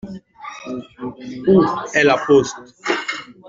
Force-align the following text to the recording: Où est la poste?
Où 1.47 1.63
est 1.93 2.03
la 2.03 2.17
poste? 2.25 2.57